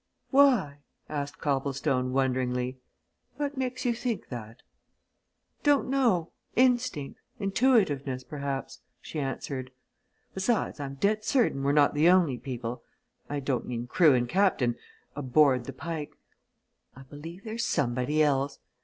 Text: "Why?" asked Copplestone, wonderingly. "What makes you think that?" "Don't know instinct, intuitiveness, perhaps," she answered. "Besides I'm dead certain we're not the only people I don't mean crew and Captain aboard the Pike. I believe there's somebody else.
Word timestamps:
"Why?" 0.31 0.79
asked 1.09 1.37
Copplestone, 1.37 2.11
wonderingly. 2.11 2.79
"What 3.35 3.55
makes 3.55 3.85
you 3.85 3.93
think 3.93 4.29
that?" 4.29 4.63
"Don't 5.61 5.89
know 5.89 6.31
instinct, 6.55 7.19
intuitiveness, 7.37 8.23
perhaps," 8.23 8.79
she 8.99 9.19
answered. 9.19 9.69
"Besides 10.33 10.79
I'm 10.79 10.95
dead 10.95 11.23
certain 11.23 11.61
we're 11.61 11.71
not 11.71 11.93
the 11.93 12.09
only 12.09 12.39
people 12.39 12.81
I 13.29 13.41
don't 13.41 13.67
mean 13.67 13.85
crew 13.85 14.15
and 14.15 14.27
Captain 14.27 14.75
aboard 15.15 15.65
the 15.65 15.71
Pike. 15.73 16.15
I 16.95 17.03
believe 17.03 17.43
there's 17.43 17.67
somebody 17.67 18.23
else. 18.23 18.57